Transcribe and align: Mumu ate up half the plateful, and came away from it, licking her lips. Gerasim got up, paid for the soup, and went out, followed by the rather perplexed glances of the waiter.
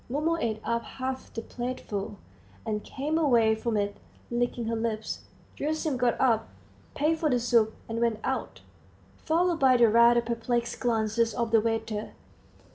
Mumu 0.09 0.35
ate 0.41 0.59
up 0.63 0.81
half 0.83 1.31
the 1.31 1.43
plateful, 1.43 2.17
and 2.65 2.83
came 2.83 3.19
away 3.19 3.53
from 3.53 3.77
it, 3.77 3.97
licking 4.31 4.65
her 4.65 4.75
lips. 4.75 5.25
Gerasim 5.55 5.95
got 5.95 6.19
up, 6.19 6.47
paid 6.95 7.19
for 7.19 7.29
the 7.29 7.39
soup, 7.39 7.75
and 7.87 8.01
went 8.01 8.19
out, 8.23 8.61
followed 9.17 9.59
by 9.59 9.77
the 9.77 9.89
rather 9.89 10.21
perplexed 10.23 10.79
glances 10.79 11.35
of 11.35 11.51
the 11.51 11.61
waiter. 11.61 12.13